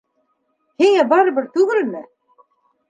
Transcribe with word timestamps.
Һиңә 0.83 1.05
барыбер 1.13 1.51
түгелме? 1.59 2.05